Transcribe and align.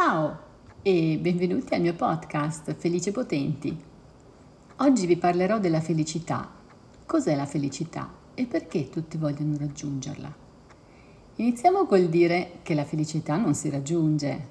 Ciao 0.00 0.38
e 0.82 1.18
benvenuti 1.20 1.74
al 1.74 1.80
mio 1.80 1.92
podcast 1.92 2.72
Felice 2.76 3.10
Potenti. 3.10 3.76
Oggi 4.76 5.06
vi 5.06 5.16
parlerò 5.16 5.58
della 5.58 5.80
felicità. 5.80 6.48
Cos'è 7.04 7.34
la 7.34 7.46
felicità 7.46 8.08
e 8.32 8.46
perché 8.46 8.90
tutti 8.90 9.16
vogliono 9.16 9.56
raggiungerla? 9.58 10.32
Iniziamo 11.34 11.86
col 11.86 12.06
dire 12.06 12.60
che 12.62 12.74
la 12.74 12.84
felicità 12.84 13.38
non 13.38 13.56
si 13.56 13.70
raggiunge. 13.70 14.46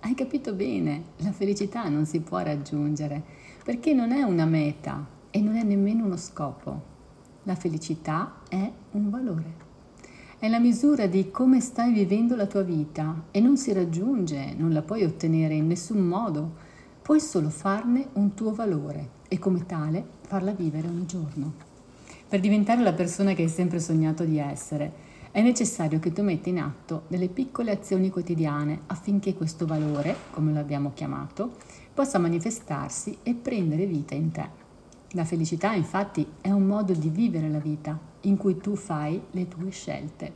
Hai 0.00 0.14
capito 0.14 0.54
bene, 0.54 1.02
la 1.16 1.32
felicità 1.32 1.86
non 1.90 2.06
si 2.06 2.20
può 2.20 2.38
raggiungere 2.38 3.22
perché 3.62 3.92
non 3.92 4.10
è 4.10 4.22
una 4.22 4.46
meta 4.46 5.06
e 5.28 5.42
non 5.42 5.56
è 5.56 5.64
nemmeno 5.64 6.06
uno 6.06 6.16
scopo. 6.16 6.82
La 7.42 7.56
felicità 7.56 8.40
è 8.48 8.72
un 8.92 9.10
valore 9.10 9.67
è 10.40 10.46
la 10.46 10.60
misura 10.60 11.06
di 11.08 11.32
come 11.32 11.58
stai 11.60 11.92
vivendo 11.92 12.36
la 12.36 12.46
tua 12.46 12.62
vita 12.62 13.24
e 13.32 13.40
non 13.40 13.56
si 13.56 13.72
raggiunge, 13.72 14.54
non 14.56 14.72
la 14.72 14.82
puoi 14.82 15.02
ottenere 15.02 15.54
in 15.54 15.66
nessun 15.66 15.98
modo, 15.98 16.52
puoi 17.02 17.18
solo 17.18 17.50
farne 17.50 18.10
un 18.12 18.34
tuo 18.34 18.54
valore 18.54 19.16
e 19.26 19.40
come 19.40 19.66
tale 19.66 20.06
farla 20.20 20.52
vivere 20.52 20.86
ogni 20.86 21.06
giorno. 21.06 21.54
Per 22.28 22.38
diventare 22.38 22.82
la 22.82 22.92
persona 22.92 23.32
che 23.32 23.42
hai 23.42 23.48
sempre 23.48 23.80
sognato 23.80 24.24
di 24.24 24.38
essere, 24.38 25.06
è 25.32 25.42
necessario 25.42 25.98
che 25.98 26.12
tu 26.12 26.22
metta 26.22 26.48
in 26.48 26.60
atto 26.60 27.02
delle 27.08 27.28
piccole 27.28 27.72
azioni 27.72 28.08
quotidiane 28.08 28.82
affinché 28.86 29.34
questo 29.34 29.66
valore, 29.66 30.14
come 30.30 30.52
lo 30.52 30.60
abbiamo 30.60 30.92
chiamato, 30.94 31.56
possa 31.92 32.18
manifestarsi 32.18 33.18
e 33.24 33.34
prendere 33.34 33.86
vita 33.86 34.14
in 34.14 34.30
te. 34.30 34.67
La 35.12 35.24
felicità 35.24 35.72
infatti 35.72 36.26
è 36.42 36.50
un 36.50 36.66
modo 36.66 36.92
di 36.92 37.08
vivere 37.08 37.48
la 37.48 37.60
vita 37.60 37.98
in 38.22 38.36
cui 38.36 38.58
tu 38.58 38.76
fai 38.76 39.18
le 39.30 39.48
tue 39.48 39.70
scelte. 39.70 40.30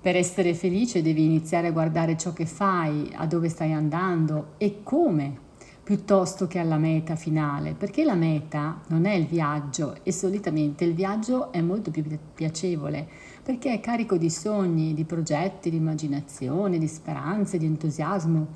Per 0.00 0.16
essere 0.16 0.54
felice 0.54 1.02
devi 1.02 1.22
iniziare 1.22 1.66
a 1.66 1.72
guardare 1.72 2.16
ciò 2.16 2.32
che 2.32 2.46
fai, 2.46 3.10
a 3.14 3.26
dove 3.26 3.50
stai 3.50 3.74
andando 3.74 4.54
e 4.56 4.80
come, 4.82 5.36
piuttosto 5.82 6.46
che 6.46 6.58
alla 6.58 6.78
meta 6.78 7.14
finale, 7.14 7.74
perché 7.74 8.04
la 8.04 8.14
meta 8.14 8.80
non 8.88 9.04
è 9.04 9.12
il 9.12 9.26
viaggio 9.26 9.96
e 10.02 10.12
solitamente 10.12 10.84
il 10.84 10.94
viaggio 10.94 11.52
è 11.52 11.60
molto 11.60 11.90
più 11.90 12.02
piacevole, 12.32 13.06
perché 13.42 13.74
è 13.74 13.80
carico 13.80 14.16
di 14.16 14.30
sogni, 14.30 14.94
di 14.94 15.04
progetti, 15.04 15.68
di 15.68 15.76
immaginazione, 15.76 16.78
di 16.78 16.88
speranze, 16.88 17.58
di 17.58 17.66
entusiasmo 17.66 18.46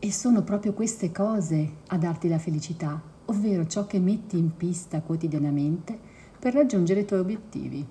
e 0.00 0.10
sono 0.10 0.42
proprio 0.42 0.72
queste 0.72 1.12
cose 1.12 1.70
a 1.86 1.96
darti 1.96 2.28
la 2.28 2.38
felicità 2.38 3.11
ovvero 3.32 3.66
ciò 3.66 3.86
che 3.86 3.98
metti 3.98 4.36
in 4.36 4.54
pista 4.56 5.00
quotidianamente 5.00 5.98
per 6.38 6.52
raggiungere 6.52 7.00
i 7.00 7.04
tuoi 7.06 7.20
obiettivi. 7.20 7.84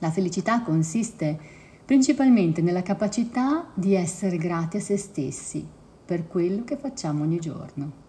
La 0.00 0.10
felicità 0.10 0.62
consiste 0.62 1.38
principalmente 1.86 2.60
nella 2.60 2.82
capacità 2.82 3.70
di 3.72 3.94
essere 3.94 4.36
grati 4.36 4.76
a 4.76 4.80
se 4.80 4.98
stessi 4.98 5.66
per 6.04 6.26
quello 6.26 6.64
che 6.64 6.76
facciamo 6.76 7.22
ogni 7.22 7.38
giorno. 7.38 8.04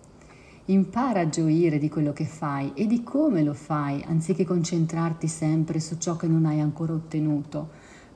Impara 0.66 1.22
a 1.22 1.30
gioire 1.30 1.78
di 1.78 1.88
quello 1.88 2.12
che 2.12 2.26
fai 2.26 2.74
e 2.74 2.88
di 2.88 3.04
come 3.04 3.42
lo 3.42 3.54
fai, 3.54 4.04
anziché 4.06 4.44
concentrarti 4.44 5.28
sempre 5.28 5.80
su 5.80 5.98
ciò 5.98 6.18
che 6.18 6.28
non 6.28 6.46
hai 6.46 6.60
ancora 6.60 6.92
ottenuto, 6.92 7.70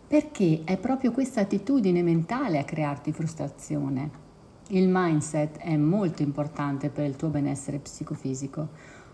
perché 0.06 0.64
è 0.66 0.78
proprio 0.78 1.12
questa 1.12 1.40
attitudine 1.40 2.04
mentale 2.04 2.60
a 2.60 2.66
crearti 2.66 3.14
frustrazione. 3.14 4.31
Il 4.74 4.88
mindset 4.90 5.58
è 5.58 5.76
molto 5.76 6.22
importante 6.22 6.88
per 6.88 7.06
il 7.06 7.18
tuo 7.18 7.28
benessere 7.28 7.80
psicofisico. 7.80 8.70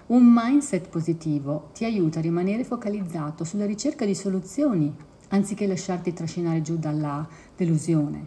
Un 0.08 0.32
mindset 0.32 0.88
positivo 0.88 1.70
ti 1.74 1.84
aiuta 1.84 2.20
a 2.20 2.22
rimanere 2.22 2.64
focalizzato 2.64 3.44
sulla 3.44 3.66
ricerca 3.66 4.06
di 4.06 4.14
soluzioni 4.14 4.96
anziché 5.30 5.66
lasciarti 5.66 6.14
trascinare 6.14 6.62
giù 6.62 6.78
dalla 6.78 7.28
delusione. 7.56 8.24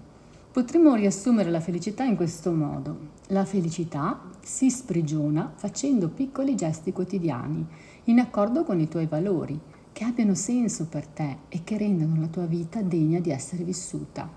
Potremmo 0.50 0.96
riassumere 0.96 1.50
la 1.50 1.60
felicità 1.60 2.02
in 2.02 2.16
questo 2.16 2.50
modo. 2.50 2.98
La 3.28 3.44
felicità 3.44 4.20
si 4.42 4.68
sprigiona 4.68 5.52
facendo 5.54 6.08
piccoli 6.08 6.56
gesti 6.56 6.92
quotidiani, 6.92 7.64
in 8.06 8.18
accordo 8.18 8.64
con 8.64 8.80
i 8.80 8.88
tuoi 8.88 9.06
valori, 9.06 9.56
che 9.92 10.02
abbiano 10.02 10.34
senso 10.34 10.86
per 10.86 11.06
te 11.06 11.36
e 11.48 11.62
che 11.62 11.78
rendano 11.78 12.20
la 12.20 12.26
tua 12.26 12.46
vita 12.46 12.82
degna 12.82 13.20
di 13.20 13.30
essere 13.30 13.62
vissuta. 13.62 14.28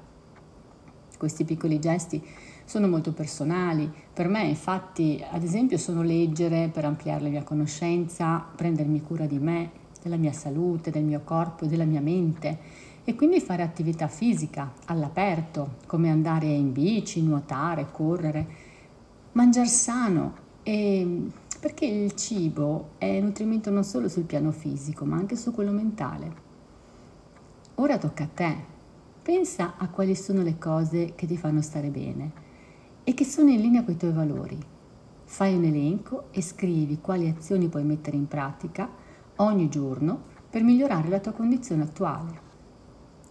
Questi 1.18 1.44
piccoli 1.44 1.80
gesti 1.80 2.22
sono 2.66 2.88
molto 2.88 3.12
personali. 3.12 3.92
Per 4.14 4.28
me, 4.28 4.44
infatti, 4.44 5.24
ad 5.32 5.44
esempio, 5.44 5.78
sono 5.78 6.02
leggere 6.02 6.70
per 6.72 6.86
ampliare 6.86 7.24
la 7.24 7.30
mia 7.30 7.44
conoscenza, 7.44 8.46
prendermi 8.56 9.02
cura 9.02 9.26
di 9.26 9.40
me, 9.40 9.72
della 10.02 10.18
mia 10.18 10.34
salute, 10.34 10.92
del 10.92 11.04
mio 11.04 11.22
corpo, 11.24 11.66
della 11.66 11.86
mia 11.86 12.02
mente 12.02 12.92
e 13.06 13.16
quindi 13.16 13.42
fare 13.42 13.64
attività 13.64 14.08
fisica 14.08 14.74
all'aperto, 14.86 15.76
come 15.88 16.10
andare 16.10 16.48
in 16.48 16.72
bici, 16.72 17.22
nuotare, 17.22 17.88
correre, 17.92 18.48
mangiare 19.34 19.68
sano 19.68 20.36
e 20.64 21.30
perché 21.60 21.86
il 21.86 22.14
cibo 22.16 22.92
è 22.98 23.20
nutrimento 23.20 23.70
non 23.70 23.84
solo 23.84 24.08
sul 24.08 24.24
piano 24.24 24.52
fisico, 24.52 25.06
ma 25.06 25.18
anche 25.18 25.36
su 25.36 25.54
quello 25.54 25.72
mentale. 25.72 26.52
Ora 27.76 27.98
tocca 27.98 28.24
a 28.24 28.30
te. 28.34 28.72
Pensa 29.22 29.76
a 29.78 29.88
quali 29.88 30.16
sono 30.16 30.42
le 30.44 30.58
cose 30.58 31.14
che 31.16 31.26
ti 31.26 31.38
fanno 31.38 31.62
stare 31.62 31.88
bene 31.88 32.43
e 33.04 33.14
che 33.14 33.26
sono 33.26 33.50
in 33.50 33.62
linea 33.62 33.84
con 33.84 33.94
i 33.94 33.98
tuoi 33.98 34.14
valori. 34.14 34.58
Fai 35.26 35.56
un 35.56 35.64
elenco 35.64 36.26
e 36.32 36.42
scrivi 36.42 37.00
quali 37.00 37.28
azioni 37.28 37.68
puoi 37.68 37.84
mettere 37.84 38.18
in 38.18 38.28
pratica 38.28 38.90
ogni 39.38 39.68
giorno 39.70 40.32
per 40.50 40.64
migliorare 40.64 41.10
la 41.10 41.20
tua 41.20 41.32
condizione 41.32 41.84
attuale. 41.84 42.52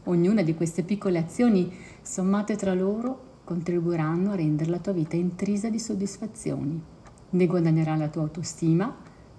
Ognuna 0.05 0.43
di 0.43 0.55
queste 0.55 0.83
piccole 0.83 1.19
azioni 1.19 1.73
sommate 2.03 2.57
tra 2.57 2.75
loro 2.75 3.31
contribuiranno 3.45 4.33
a 4.33 4.37
rendere 4.37 4.71
la 4.71 4.79
tua 4.79 4.93
vita 4.93 5.17
intrisa 5.17 5.69
di 5.69 5.79
soddisfazioni. 5.79 6.83
Ne 7.31 7.47
guadagnerà 7.47 7.95
la 7.95 8.09
tua 8.09 8.23
autostima, 8.23 8.95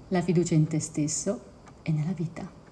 la 0.07 0.21
fiducia 0.21 0.55
in 0.55 0.67
te 0.67 0.79
stesso 0.79 1.41
e 1.81 1.91
nella 1.91 2.13
vita. 2.13 2.62